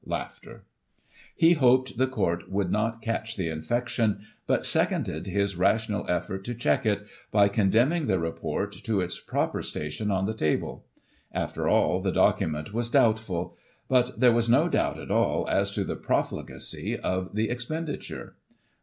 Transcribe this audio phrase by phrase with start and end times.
[1.35, 6.55] He hoped the Court would not catch the infection, but second his rational effort to
[6.55, 10.87] check it, by condemning the report to its proper station on the table.
[11.31, 13.55] After all, the document was doubtful;
[13.87, 18.31] but there was no doubt at all as to the profligacy of the ex penditure.